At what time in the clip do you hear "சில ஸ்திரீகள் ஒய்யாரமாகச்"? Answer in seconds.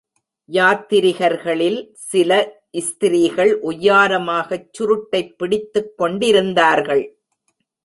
1.93-4.69